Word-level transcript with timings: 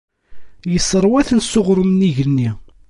Isseṛwa-ten 0.77 1.39
s 1.49 1.53
uɣrum 1.59 1.91
n 1.99 2.05
yigenni. 2.07 2.49